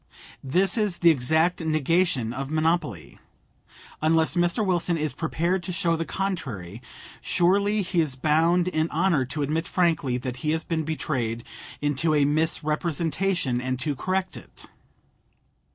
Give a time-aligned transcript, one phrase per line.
[0.43, 3.19] This is the exact negation of monopoly.
[4.01, 4.65] Unless Mr.
[4.65, 6.81] Wilson is prepared to show the contrary,
[7.21, 11.43] surely he is bound in honor to admit frankly that he has been betrayed
[11.83, 14.71] into a misrepresentation, and to correct it.